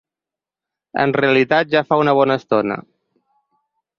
[1.03, 2.79] En realitat, ja fa una bona estona.